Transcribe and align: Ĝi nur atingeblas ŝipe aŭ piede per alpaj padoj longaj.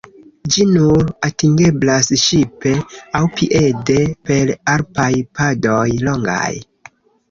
Ĝi 0.53 0.63
nur 0.69 1.11
atingeblas 1.27 2.09
ŝipe 2.23 2.73
aŭ 3.21 3.23
piede 3.37 4.01
per 4.33 4.53
alpaj 4.77 5.11
padoj 5.41 5.89
longaj. 6.11 6.53